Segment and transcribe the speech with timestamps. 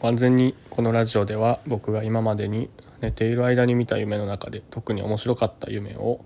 [0.00, 2.70] 完全にこのラジオでは僕が今までに
[3.02, 6.24] 寝ている間に見た夢の中で特に面白かった夢を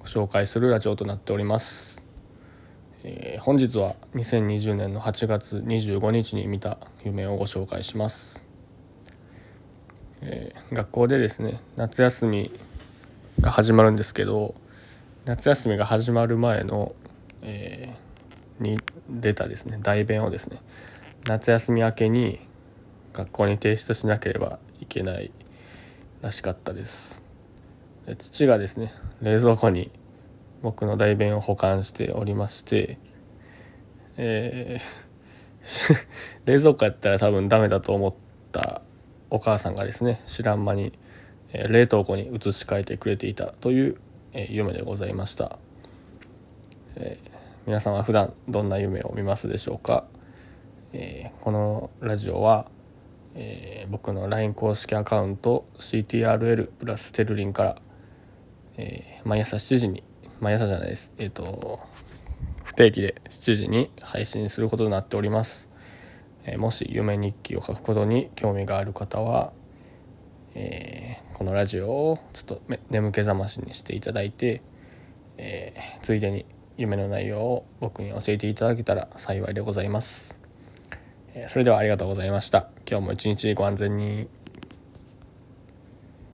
[0.00, 2.02] ご紹介するラジオとなっております、
[3.04, 8.44] えー、本日は2020年の8月25日に見た夢をご紹介します、
[10.22, 12.52] えー、学校でですね夏休み
[13.40, 14.56] が始まるんですけど
[15.26, 16.92] 夏休みが始まる前の、
[17.42, 20.58] えー、に出たですね代弁をですね
[21.28, 22.40] 夏休み明けに
[23.16, 25.32] 学校に提出しなければいけない
[26.20, 27.22] らしかったです。
[28.18, 28.92] 父がですね
[29.22, 29.90] 冷蔵庫に
[30.62, 32.98] 僕の代弁を保管しておりまして
[34.16, 36.06] えー
[36.46, 38.14] 冷蔵庫やったら多分ダメだと思っ
[38.52, 38.82] た
[39.30, 40.92] お母さんがですね知らん間に
[41.52, 43.96] 冷凍庫に移し替えてくれていたという
[44.34, 45.58] 夢でございました、
[46.94, 47.30] えー、
[47.66, 50.04] 皆さんは普段どんな夢を見ますでしょうか？
[50.92, 52.66] えー、このラジオは、
[53.38, 57.76] えー、僕の LINE 公式アカウント CTRL プラステルリンから、
[58.78, 60.02] えー、毎朝7時に
[60.40, 61.80] 毎朝じゃないですえっ、と
[62.64, 65.70] 不定期で7時に配信することになっております、
[66.44, 69.52] えもし夢日記を書くことに興味がある方は、
[70.54, 74.62] えこのラジオをちょっと眠気覚ましにしていただいて、
[75.38, 76.44] えついでに
[76.76, 80.45] 夢の内容を僕に教えていただけたら幸いでございます。
[81.48, 82.68] それではありがとうございました。
[82.88, 84.28] 今日も一日ご安全に。